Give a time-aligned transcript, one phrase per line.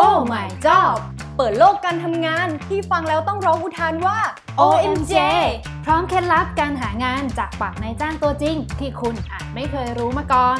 [0.00, 0.96] Oh my job
[1.36, 4.18] เปิดโลกการทำงานที่ฟังแล้วต้องร้องอุทานว่า
[4.60, 5.14] OMJ
[5.84, 10.58] พร้อมเคล็ดลับการหางานจากปากนายจ้างตัวจริง ที่คุณอาจไม่เคยรู้มาก่อน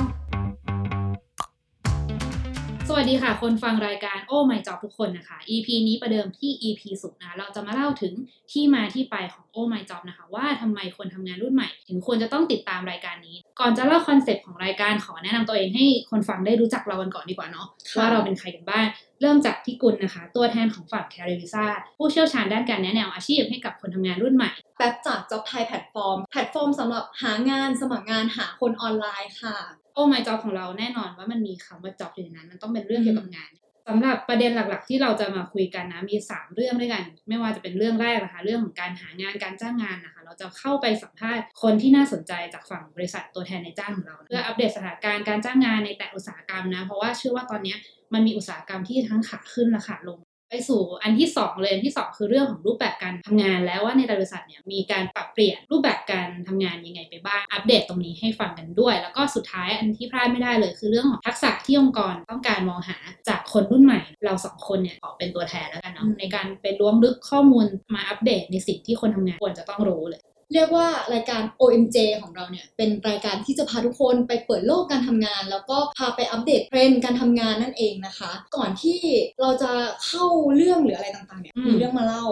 [2.89, 8.15] สวัสดีค่ะ คนฟังรายการ Oh My Job ทุกคนนะคะ EP นี้ประเดิมที่ EP สุดนะ เราจะมาเล่าถึง
[8.53, 18.85] ที่มาที่ไปของ Oh My Job นะคะ ว่าทำไมคนทำงานรุ่นใหม่ ถึงควรจะต้องติดตามรายการนี้ ก่อนจะเล่าคอนเซปต์ของรายการขอแนะนำตัวเองให้คนฟังได้รู้จักเรากันก่อนดีกว่าเนาะค่ะว่าเราเป็นใครกันบ้าง
[19.25, 21.65] เริ่มจากพี่กุลนะคะ ตัวแทนของฝั่ง c a r i v i s a
[21.99, 29.57] ผู้เชี่ยวชาญด้านการแนะแนวอาชีพให้กับคนทำงานรุ่นใหม่แป๊บจาก Job Thai แพลตฟอร์มแพลตฟอร์มสำหรับหางานสมัครงานหาคนออนไลน์ค่ะ
[29.95, 33.51] โอ้ my job ของเราแน่นอนว่ามันมีคำว่า job อยู่ในนั้น มันต้องเป็นเรื่องเกี่ยวกับงาน
[33.89, 47.75] สำหรับประเด็นหลักๆ ที่เราจะมาคุยกันนะมี 3 เรื่องด้วยกัน ไม่ว่าจะเป็นเรื่องแรกนะคะเรื่องของการหางานการจ้างงานนะคะ เราจะเข้าไปสัมภาษณ์คนที่น่าสนใจจากฝั่งบริษัทตัวแทนนายจ้างของเรา เพื่ออัปเดตสถานการณ์การจ้างงานในแต่ละอุตสาหกรรมนะเพราะว่าเชื่อว่าตอนนี้
[48.13, 50.19] มันมีอุตสาหกรรมที่ทั้งขาขึ้นและขาลง
[50.51, 62.97] ไปสู่อันที่ 2 เลยอันที่ 2 คือเรื่องของรูปแบบการทำงานแล้วว่าในบริษัทเนี่ยมีการปรับเปลี่ยนรูปแบบการทำงานยังไงไปบ้างอัปเดตตรงนี้ให้ฟังกันด้วย แล้วก็สุดท้ายอันที่พลาดไม่ได้เลย คือเรื่องของทักษะที่องค์กรต้องการมองหา
[63.29, 78.99] จากคนรุ่นใหม่ เราสองคนเนี่ยขอเป็นตัวแทนแล้วกันเนาะในการไปล้วงลึกข้อมูลมาอัปเดตในสิ่งที่คนทำงานควรจะต้องรู้เลย เรียกว่ารายการ OMJ ของเราเนี่ย เป็นรายการที่จะพาทุกคนไปเปิดโลกการทำงาน แล้วก็พาไปอัปเดตเทรนด์การทำงานนั่นเองนะคะ ก่อนที่
[79.41, 79.73] เราจะ
[80.07, 82.27] เข้าเรื่องหรืออะไรต่างๆเนี่ยอืมมีเรื่องมาเล่า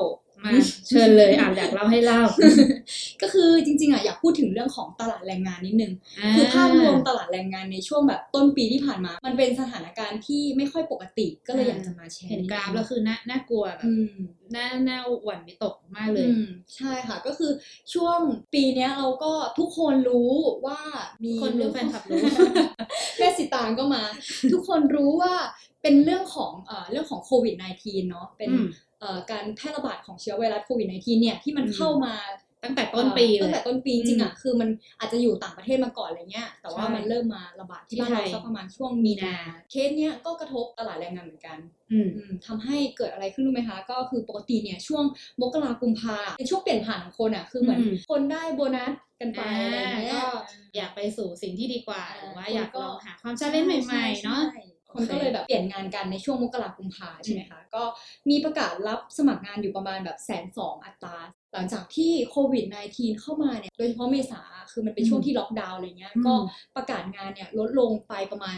[0.44, 0.50] มา
[0.88, 2.22] เชิญเลยอ่านอยากเล่าให้เล่า
[3.22, 5.92] ก็คือจริงๆอะอยากพูดถึงเรื่องของตลาดแรงงานนิดนึง
[6.34, 14.16] คือภาพรวมตลาดแรงงานในช่วงแบบต้นปีที่ผ่านมา มันเป็นสถานการณ์ที่ไม่ค่อยปกติก็เลยอยากจะมาแชร์เห็นดงกราฟแล้วคือน่าน่ากลัวแบบอืม
[14.54, 17.52] น่าน่าหวั่นวิตกมากเลยอืมใช่ค่ะ ก็คือ
[17.94, 18.18] ช่วง
[18.54, 20.32] ปีเนี้ยเราก็ทุกคนรู้
[20.66, 20.80] ว่า
[21.24, 22.20] มีคนรู้แฟนคลับรู้
[23.18, 24.02] แม่สิตางก็มา
[24.52, 25.34] ทุกคนรู้ว่า
[25.82, 28.91] เป็นเรื่องของเอ่อเรื่องของโควิด -19 เนาะเป็นอืมเอ่อ
[29.30, 32.14] การแพร่ระบาดของเชื้อไวรัสโควิด -19 เนี่ยที่มันอืมเข้ามา
[32.64, 34.68] ตั้งแต่ต้นปีเอ่อเลตั้งยแต่ต้นปีจริงๆอะคือมัน
[34.98, 39.34] อาจจะอยู่ต่างประเทศมาก่อนอะไรเงี้ยแต่ว่าใช่มันเริ่มมาระบาดที่ที่บ้านเราไทยสักประมาณช่วงมีนา
[39.70, 41.58] เคสเนี้ยก็กระทบตลาดแรงงานเหมือนกัน
[41.92, 45.04] อืมอืมทำให้เกิดอะไรขึ้นรู้ไหมคะ ก็คือปกติเนี่ยช่วง
[45.40, 50.22] มกรากุมภาเป็นช่วงเปลี่ยนผ่านของคนอะคือเหมือนอืมคนได้โบนัสกันไปอะไรเงี้ยก็
[50.76, 54.62] อยากไปสู่สิ่งที่ดีกว่าอ่าหรือว่าคนอยากก็ลองหาความชาเลนจ์ใหม่ๆเนาะใช่
[54.92, 57.82] คนก็เลยแบบเปลี่ยนงานกันในช่วงมกรากุมภาใช่ไหมคะ ก็
[58.30, 61.16] มีประกาศรับสมัครงานอยู่ประมาณแบบแสนสองอัตรา
[61.54, 62.64] หลังจากที่โควิด
[62.94, 64.42] -19 เข้ามาเนี่ย โดยเฉพาะเมษา
[64.72, 66.34] คือมันเป็นช่วงที่ล็อกดาวน์อะไรเงี้ยอืมก็
[66.76, 68.56] ประกาศงานเนี่ยลดลงไปประมาณ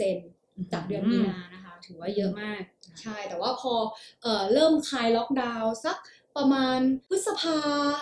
[0.00, 2.60] 18%จากเดือนมีนานะคะ ถือว่าเยอะมาก
[3.00, 3.74] ใช่ แต่ว่าพอ
[4.22, 5.96] เอ่อเริ่มคลายล็อกดาวน์สัก
[6.36, 7.58] ประมาณพฤษภา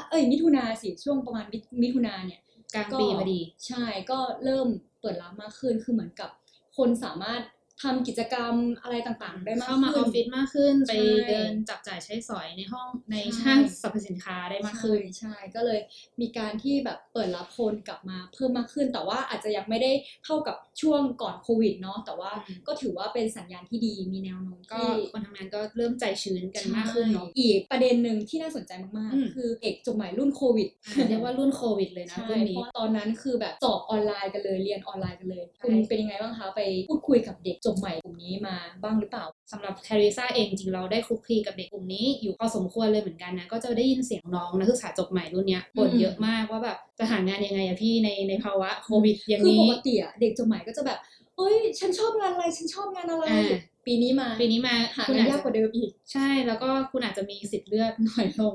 [0.09, 2.41] เอ้ยมิถุนาสิ ช่วงประมาณมิมิถุนาเนี่ย
[2.75, 4.69] กลางปีพอดี ใช่ ก็เริ่ม
[5.01, 6.31] เปิดรับมากขึ้น คือเหมือนกับ
[6.81, 7.43] คนสามารถ
[7.83, 15.81] ทำกิจกรรมอะไรต่างๆ ได้มากเข้ามาอขึ้อนฟฟิศมากขึ้น ไปใช่เดินจับจ่ายใช้สอยในห้องในใช่ห้างสรรพสินค้าได้มากขึ้นใช่ใช่ก็เลย
[16.21, 19.93] มีการที่แบบเปิดรับคนกลับมาเพิ่มมากขึ้น แต่ว่าอาจจะยังไม่ได้
[20.25, 50.99] เท่ากับช่วงก่อนโควิดเนาะแต่ว่าอืมก็ถือว่าเป็นสัญญาณที่ดีมีแนวโน้มก็ที่คนทำงานก็เริ่มใจชื้นกันมากขึ้นเนาะใช่อีกประเด็นหนึ่งที่น่าสนใจมากอืมๆคือเอกจบใหม่รุ่นโควิดอ่าเรียกว่ารุ่นโควิดเลยนะใช่รุ่นเพนี้ราะตอนนั้นคือแบบสอบออนไลน์กันเลยเรียนออนไลน์กันเลยใช่คุณเป็นยังไงบ้างคะไปพูดคุยกับเด็กจบใหม่กลุ่มนี้มาบ้างหรือเปล่าสำหรับแคริซ่าเองจริงเราได้คลุกคลีกับเด็กกลุ่มนี้อยู่พอสมควรเลยเหมือนกันนะ ก็จะได้ยินเสียงน้องนักศึกษาจบใหม่รุ่นเนี้ยบ่นอืมเยอะมากว่าแบบจะหางานยังไงอะพี่ในในภาวะโควิดอย่างคือนี้ปกติอะเด็กจบใหม่ก็จะแบบ
[51.37, 53.51] เฮ้ยฉันชอบงานอะไรฉันชอบงานอะไรอ่า
[53.87, 58.55] ปีนี้มาปีนี้มาหาคุณงานอาจยากจะกว่าเดิมอีก ใช่แล้วก็คุณอาจจะมีสิทธิ์เลือกน้อยลง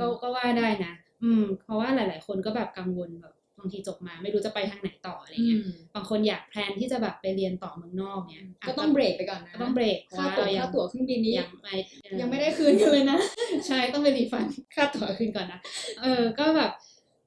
[0.00, 0.92] ก็ก็ว่าได้นะ
[1.24, 5.60] อืม เพราะว่าหลาย ๆ คนก็แบบกังวลแบบ บางทีจบมาไม่รู้จะไปทางไหนต่ออะไรเงี้ย
[5.94, 13.18] บางคนอยากแพลนที่จะแบบไปเรียนต่อเมืองนอกเนี่ยะก็ต้องเบรกไปก่อนนะก็ต้องเบรกค่าตั๋วเพระค่าตั๋วเครื่องบินนี้ยังไม่เอ่อยังไม่ได้คืนกันเลยนะ
[13.66, 15.60] ใช่ต้องไปรีฟันค่าตั๋วขึ้นก่อนนะ
[16.02, 16.72] เออก็แบบ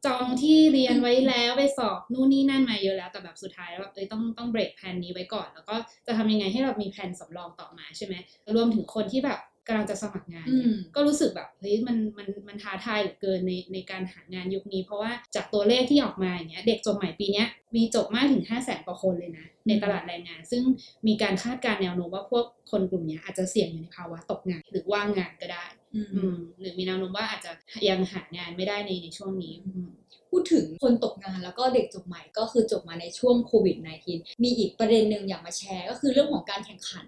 [0.06, 5.75] จองที่เรียนไว้แล้วไปสอบนู่นนี่นั่นมาเยอะแล้วแต่แบบสุดท้ายแล้วแบบเอ้ยต้องต้องเบรกแผนนี้ไว้ก่อน แล้วก็
[6.07, 8.13] จะทำยังไงให้เรามีแผนสำรองต่อมาใช่ไหม
[8.56, 20.63] รวมถึงคนที่แบบ กำลังจะสมัครงานเนี่ยอืมก็รู้สึกแบบเฮ้ยมันมันมันท้าทายเหลือเกินในในการหางานยุคนี้ เพราะว่าจากตัวเลขที่ออกมาอย่างเงี้ยเด็กจบใหม่ปีเนี้ยมีจบมากถึง 5 0 0แสนกว่าคนเลยนะ ในตลาดแรงงาน ซึ่ง
[21.07, 25.65] มีการคาดการณ์แนวโน้มว่าพวกคนกลุ่มเนี้ยอาจจะเสี่ยงอยู่ในภาวะตกงานหรือว่างงานก็ได้
[25.95, 26.01] อื
[26.33, 27.51] มหรือมีแนวโน้มว่าอาจจะ
[27.89, 29.89] ยังหางานไม่ได้ในในช่วงนี้อืม
[30.31, 33.77] พูดถึงคนตกงานแล้วก็เด็กจบใหม่ก็คือจบมาในช่วงโควิด
[34.09, 37.07] -19 มีอีกประเด็นหนึ่งอยากมาแชร์ ก็คือเรื่องของการแข่งขัน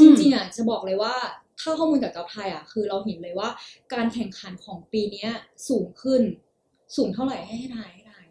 [0.00, 1.14] จริงๆอะจะบอกเลยว่า
[1.60, 3.48] ถ้าข้อมูลจากกับไทยอะคือเราเห็นเลยว่า
[3.94, 5.30] การแข่งขันของปีเนี้ย
[5.68, 6.22] สูงขึ้น
[6.96, 8.26] สูงเท่าไหร่ให้ให้ทายให้ทาย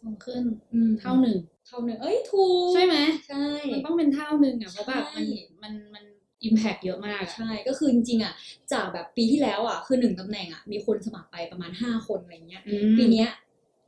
[0.00, 0.42] สูงขึ้น
[0.72, 2.96] อืมเท่าหนึ่งเท่าหนึ่งเอ้ยถูกใช่ไหม
[3.28, 6.04] ใช่ มันต้องเป็นเท่าหนึ่งอะเพราะแบบมันใช่มันมัน
[6.48, 8.32] impact เยอะมากอะใช่ ก็คือจริงๆอะ
[8.72, 13.28] จากแบบปีที่แล้วอะคือหนึ่งตำแหน่งอะมีคนสมัครไปประมาณห้าคนอะไรเงี้ยอืมปีเนี้ย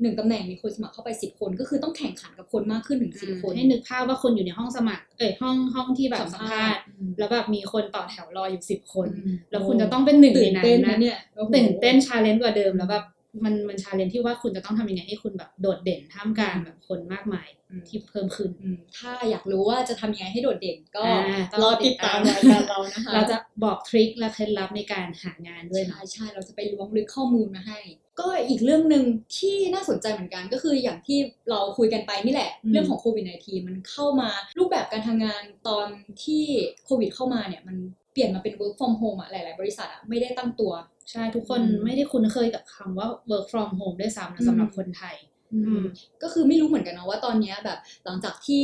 [0.04, 13.04] หนึ่งตำแหน่งมีคนสมัครเข้าไปสิบคน ก็คือต้องแข่งขันกับคนมากขึ้นถึงสิบคนให้นึกภาพว่าคนอยู่ในห้องสมัคร เอ้ยห้องห้องที่แบบสัมภาษณ์อืมแล้วแบบมีคนต่อแถวรออยู่สิบคนอืมแล้วคุณจะต้องเป็นหนึ่งในนั้นนะตื่นเต้นนะเนี่ยโอ้โหตื่นเต้น challenge กว่าเดิมแล้วแบบ
[13.44, 27.78] มันมัน challenge ที่ว่าคุณจะต้องทำยังไงให้คุณแบบโดดเด่นท่ามกลางแบบคนมากมายอืมที่เพิ่มขึ้นอืมถ้าอยากรู้ว่าจะทำยังไงให้โดดเด่นก็อ่าต้องรอติดตามติดราตามยการเรานะคะ เราจะบอกทริคและเคล็ดลับในการหางานด้วยใช่เนาะใช่เราจะไปล้วงลึกข้อมูลมาให้
[28.20, 29.04] ก็อีกเรื่องหนึ่ง
[29.38, 31.18] ที่น่าสนใจเหมือนกันก็คืออย่างที่
[31.50, 35.86] เราคุยกันไปนี่แหละอืมเรื่องของโควิด -19 มันเข้ามารูปแบบการทำงานตอน
[36.24, 36.44] ที่
[36.84, 37.76] โควิด เข้ามาเนี่ยมัน
[38.12, 40.72] เปลี่ยนมาเป็น work from home อะหลาย ๆ บริษัทอะไม่ได้ตั้งตัว
[41.10, 45.16] ใช่ทุกคนอืมไม่ได้คุ้นเคยกับคำว่า work from home ด้วยซ้ำอืนะมสำหรับคนไทย
[45.54, 45.82] อืม
[46.22, 48.62] ก็คือไม่รู้เหมือนกันนะว่าตอนเนี้ยแบบหลังจากที่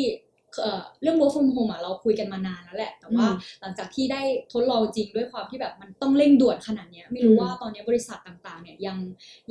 [0.63, 8.97] เอ่อเรื่อง work from home อะเราคุยกันมานานแล้วแหละ แต่ว่าอืมหลังจากที่ได้ทดลองจริงด้วยความที่แบบมันต้องเร่งด่วนขนาดเนี้ยไม่รู้อืมว่าตอนเนี้ยบริษัทต่างๆเนี่ยยัง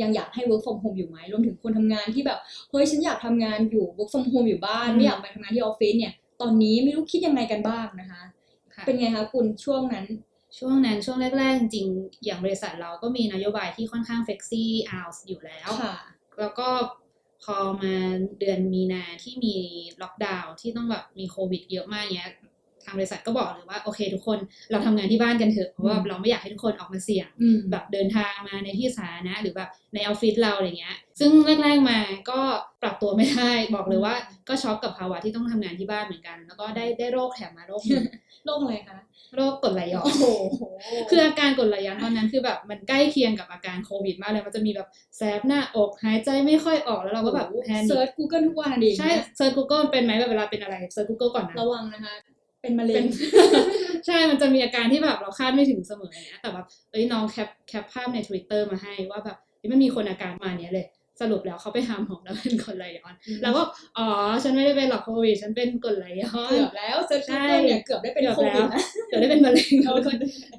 [0.02, 8.22] ยังอยากให้ work from home อยู่ไหมรวมถึงคนทำงานที่แบบเฮ้ยฉันอยากทำงานอยู่ work from home อยู่บ้านไม่อยากไปทำงานที่ออฟฟิศเนี่ยตอนนี้ไม่รู้คิดยังไงกันบ้างนะคะ
[8.76, 10.06] ค่ะเป็นไงคะคุณช่วงนั้น
[10.60, 15.96] ช่วงนั้นช่วงแรก ๆ จริงๆอย่างบริษัทเราก็มีนโยบายที่ค่อนข้าง flexi hours อยู่แล้วค่ะ
[16.40, 16.68] แล้วก็
[17.44, 17.96] พอมา
[18.40, 19.56] เดือนมีนาที่มี
[20.02, 22.32] ล็อกดาวน์ที่ต้องแบบมีโควิดเยอะมากเนี้ย
[22.84, 24.38] ทางบริษัทก็บอกเลยว่าโอเค ทุกคน
[24.72, 31.32] เราทำงานที่บ้านกันเถอะเพราะว่าอืมเราไม่อยากให้ทุกคนออกมาเสี่ยงอืมแบบเดินทางมาในที่สาธารณะหรือแบบในออฟฟิศเราอะไรเงี้ย ซึ่ง
[31.64, 32.00] แรกๆมา
[32.30, 32.40] ก็
[32.82, 34.16] ปรับตัวไม่ได้บอกเลยว่า
[34.50, 38.04] ก็ช็อกกับภาวะที่ต้องทำงานที่บ้านเหมือนกัน แล้วก็ได้ได้โรคแถมมาโรคหนึ่ง
[38.46, 39.00] โรคอะไรคะ
[39.36, 40.26] โรคกรดไหลย้อนโอ้โห
[41.10, 44.88] คืออาการกรดไหลย้อนตอนนั้นคือแบบมันใกล้เคียงกับอาการโควิดมากเลย มันจะมีแบบ
[45.18, 52.14] แสบหน้าอกหายใจไม่ค่อยออกแล้วเราก็แบบแพนิเซิคร์ช Google ทุกวันอะดิใช่ search Google เป็นไหมแบบเวลาเป็นอะไรเซิร์ช Google ก่อนนะระวังนะคะ
[52.62, 53.08] เป็นมะเร็งเป็น
[54.06, 60.88] ใช่ มันจะมีอาการที่แบบเราคาดไม่ถึงเสมออย่างเงี้ยแต่แบบเอ้ยน้องแคปแคปภาพใน Twitter มาให้ว่าแบบเฮ้ยมันมีคนอาการมาเนี้ยเลย
[61.22, 63.64] สรุปแล้วเขาไปหาหมอแล้วเป็นกรดไหลย้อนอืมแล้วก็
[63.98, 64.08] อ๋อ
[64.44, 70.18] ฉันไม่ได้เป็นหรอกโควิด ฉันเป็นกรดไหลย้อน เกือบแล้วเซิร์ชใช่ Google เนี่ยเกือบได้เป็นเกือบโควิดแล้วนะเดี๋ยวได้เป็นมะเร็งเอาคน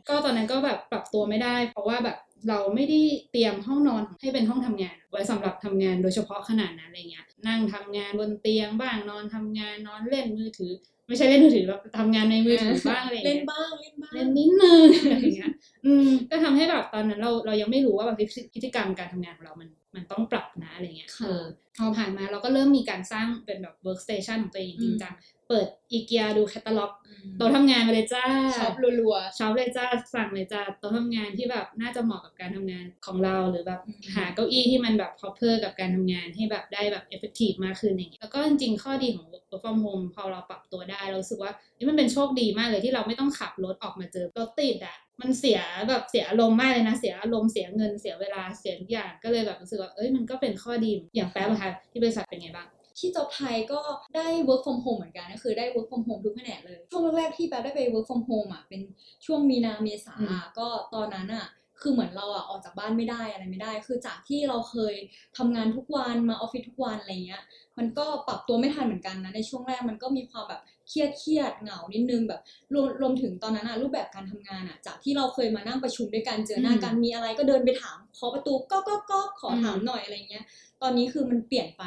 [0.09, 2.17] ก็ตอนนั้นก็แบบปรับตัวไม่ได้ เพราะว่าแบบ
[2.49, 3.01] เราไม่ได้
[3.33, 10.73] เตรียมห้องนอนให้เป็นห้องทำงาน ไว้สำหรับทำงานโดยเฉพาะขนาดนั้นอะไรเงี้ยนั่งทำงานบนเตียงบ้างนอนทำงานนอนเล่นมือถือ
[11.07, 15.53] ไม่ใช่เล่นมือถือแบบทำงานในมือถือบ้างอะไรเล่เงี้นบ้างเล่นบ้างเล่นนิดนึงอะไรอย่างเงี้ย
[15.85, 18.17] อืมก็ทำให้แบบตอนนั้นเราเรายังไม่รู้ว่าแบบ
[18.55, 21.45] พฤติกรรมการทำงานของเรามัน มันต้องปรับนะอะไรเงี้ยค่ะเออ
[21.79, 25.15] พอผ่านมาเราก็เริ่มมีการสร้างเป็นแบบ workstation ของตัวเองจริงจัง
[25.49, 26.93] เปิดอีเกียดูแคตตาล็อก
[27.37, 28.25] โต๊ะทำงานมาเลยจ้า
[28.59, 53.81] ช็อปรัวช็อปเลยจ้าสั่งเลยจ้าโต๊ะทำงานที่แบบน่าจะเหมาะกับการทำงานของเราหรือแบบอืมหาเก้าอี้ที่มันแบบ proper กับการทำงานให้แบบได้แบบ effective มากขึ้นอย่างเงี้ยแล้วก็จริงๆข้อดีของ work from home พอเราปรับตัวได้ เรารู้สึกว่านี่มันเป็นโชคดีมากเลยที่เราไม่ต้องขับรถออกมาเจอรถติดอะ มันเสียแบบเสียอารมณ์มากเลยนะ เสียอารมณ์เสียเงินเสียเวลาเสียทุกอย่างก็เลยแบบรู้สึกว่าเอ้ยมันก็เป็นข้อดีอย่างแป๊บอะค่ะที่บริษัทเป็นไงบ้างๆที่จอบไทยก็
[54.17, 58.81] ได้ work from home เหมือนกันก็คือได้ work from home ทุกแผนกเลย ช่วงแรกๆที่แป๊บได้ไป work from home อะเป็น
[59.27, 61.47] ช่วงมีนาเมษาอืมก็ตอนนั้นอะ
[61.81, 64.95] คือเหมือนเราอะออกจากบ้านไม่ได้อะไรไม่ได้ คือจากที่เราเคย
[65.37, 67.43] ทำงานทุกวันมาออฟฟิศทุกวันอะไรเงี้ย
[67.79, 70.61] มันก็ปรับตัวไม่ทันเหมือนกันนะในช่วงแรกมันก็มีความแบบ
[70.91, 72.41] เครียดเครียดเหงานิดนึงแบบ
[72.75, 80.45] รวมรวมถึงตอนนั้นอะรูปแบบการทำงานอะจากที่เราเคยมานั่งประชุมด้วยกันเจอหน้ากันมีอะไรก็เดินไปถามเคาะประตูก็ก็ก็ขอถามหน่อยอะไรเงี้ย
[80.83, 81.85] ตอนนี้คือมันเปลี่ยนไป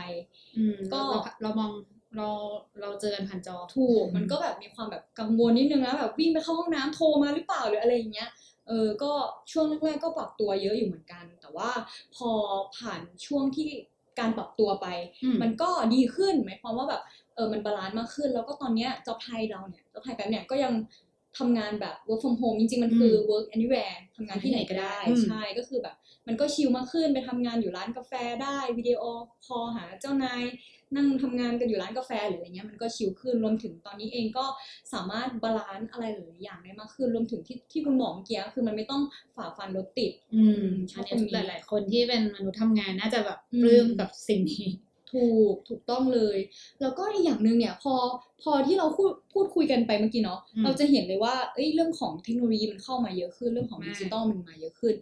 [0.57, 1.71] อืมก็เราเรามอง
[2.17, 2.29] เรา
[2.81, 8.29] เราเจอกันผ่านจอถูกอืมมันก็แบบมีความแบบกังวลนิดนึงนะแบบวิ่งไปเข้าห้องน้ำโทรมาหรือเปล่าหรืออะไรอย่างเงี้ย
[8.67, 9.11] เออก็
[9.51, 11.69] ช่วงแรกๆก็ปรับตัวเยอะอยู่เหมือนกัน แต่ว่า
[12.15, 12.29] พอ
[12.77, 13.69] ผ่านช่วงที่
[14.19, 14.87] การปรับตัวไป
[15.23, 17.01] อืมมันก็ดีขึ้นหมายความว่าแบบ
[17.35, 20.73] เออมัน balance มากขึ้น แล้วก็ตอนเนี้ย JobThai เราเนี่ย JobThai แป๊บเนี่ยก็ยัง
[21.39, 25.95] ทำงานแบบ work from home จริงๆ มันคือ work anywhere ทำงานที่ไหนก็ได้อืมใช่ก็คือแบบ
[26.27, 28.13] มันก็ชิลมากขึ้นไปทำงานอยู่ร้านกาแฟ
[28.43, 29.01] ได้วิดีโอ
[29.45, 30.43] คอลหาเจ้านาย
[30.95, 34.45] นั่งทำงานกันอยู่ร้านกาแฟหรืออะไรเงี้ยมันก็ชิลขึ้นรวมถึงตอนนี้เองก็
[34.93, 39.01] สามารถ balance อะไรหลายๆอย่างได้มากขึ้นรวมถึงที่ที่คุณบอกเมื่อกี้คือมันไม่ต้อง
[39.35, 44.67] ฝ่าฟันรถติด อืมชอบอันนี้ตรงนี้หลาย ๆ คนที่เป็นมนุษย์ทำงานน่าจะแบบอืมปลื้มกับสิ่งนี้
[45.13, 46.37] ถูกถูกต้องเลย
[46.81, 47.93] แล้วก็อีกอย่างหนึ่งเนี่ยพอ
[48.43, 54.93] พอที่เราพูดพูดคุยกันไปเมื่อกี้เนาะอืมเราจะเห็นเลยว่าเอ้ยเรื่องของเทคโนโลยีมันเข้ามาเยอะขึ้นเรื่องของมากดิจิตอลมันมาเยอะขึ้น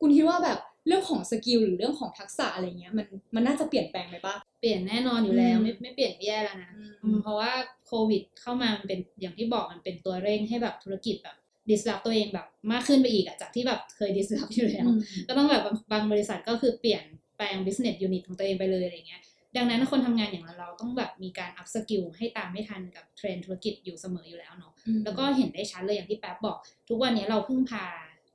[0.00, 7.50] คุณคิดว่าแบบเรื่องของ skill หรือเรื่องของทักษะอะไรเงี้ยมันมันน่าจะเปลี่ยนแปลงไปปะเปลี่ยนแน่นอนอยู่แล้วอืมไม่ไม่เปลี่ยนก็แย่แล้วนะอืมอืมเพราะว่า
[7.86, 11.36] โควิดเข้ามามันเป็นอย่างที่บอกมันเป็นตัวเร่งให้แบบธุรกิจแบบ
[11.70, 14.86] disrupt ตัวเองแบบมากขึ้นไปอีกอะจากที่แบบเคย disrupt อยู่แล้ว
[15.28, 17.02] ก็ต้องแบบบางบางบริษัทก็คือเปลี่ยน
[17.36, 19.22] แปลง business unit ของตัวเองไปเลยอะไรเงี้ย
[19.56, 24.72] ดังนั้นคนทำงานอย่างเราเราต้องแบบมีการ upskill ให้ตามไม่ทันกับเทรนด์ธุรกิจอยู่เสมออยู่แล้วเนาะ
[25.04, 26.56] แล้วก็เห็นได้ชัดเลยอย่างที่แป๊บบอก
[26.88, 27.86] ทุกวันนี้เราพึ่งพา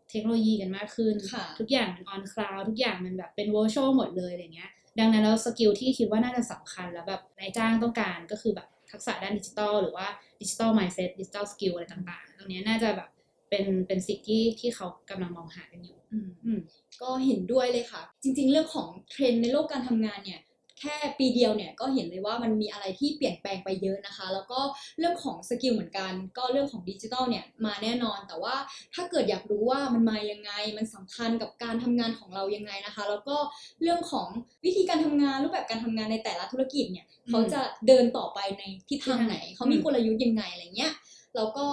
[0.09, 10.07] เทคโนโลยีกันมากขึ้นค่ะทุกอย่างมัน on cloud ทุกอย่างมันแบบเป็น virtual หมดเลยอะไรเงี้ย ดังนั้นแล้ว skill ที่คิดว่าน่าจะสำคัญแล้วแบบนายจ้างต้องการก็คือแบบทักษะด้านดิจิทัลหรือว่า
[10.41, 13.09] ดิจิทัล mindset ดิจิทัลสกิลอะไรต่างๆ ตรงเนี้ยน่าจะแบบ
[13.49, 16.59] เป็นเป็นสิ่งที่ที่เขากำลังมองหากันอยู่อืมอืม
[17.01, 20.41] ก็เห็นด้วยเลยค่ะ จริง ๆ เรื่องของเทรนด์ในโลกการทำงานเนี่ย
[20.79, 24.59] แค่ปีเดียวเนี่ยก็เห็นเลยว่ามันมีอะไรที่เปลี่ยนแปลงไปเยอะนะคะ แล้วก็
[24.97, 28.55] เรื่องของ skill เหมือนกัน ก็เรื่องของดิจิทัลเนี่ยมาแน่นอน แต่ว่า
[28.93, 33.37] ถ้าเกิดอยากรู้ว่ามันมายังไง มันสำคัญกับการทำงานของเรายังไงนะคะ แล้วก็
[33.81, 34.27] เรื่องของ
[34.65, 40.93] วิธีการทำงานรูปแบบการทำงานในแต่ละธุรกิจเนี่ยอืมเขาจะเดินต่อไปในทิศทางไหนอืมเขามีกลยุทธ์ยังไงอะไรเงี้ย
[41.35, 41.65] เราก็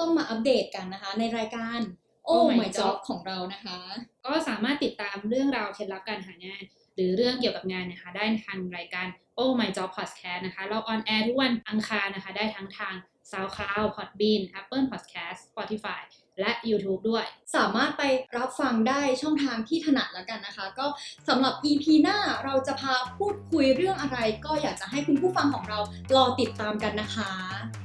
[0.00, 1.80] ต้องมาอัปเดตกันนะคะ ในรายการ
[2.28, 3.78] Oh Oh My My Job Job ของเรานะคะ
[4.26, 6.62] ก็สามารถติดตามเรื่องราวเคล็ดลับการหางาน
[6.94, 9.06] หรือเรื่องเกี่ยวกับงานนะคะ ได้ทางรายการ
[9.38, 12.94] Oh My Job Podcast นะคะ เราออนแอร์ทุกวันอังคารนะคะ ได้ทั้งทาง
[13.30, 16.00] SoundCloud Podbean Apple Podcast Spotify
[16.40, 17.24] และ YouTube ด้วย
[17.56, 18.02] สามารถไป
[18.36, 20.86] รับฟังได้ช่องทางที่ถนัดแล้วกันนะคะ ก็
[21.28, 25.78] สำหรับ EP หน้าเราจะพาพูดคุยเรื่องอะไร ก็อยากจะให้คุณผู้ฟังของเรา
[26.14, 27.81] รอติดตามกันนะคะ